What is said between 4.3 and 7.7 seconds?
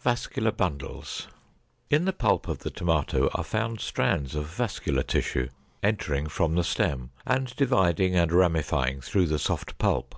of vascular tissue, entering from the stem, and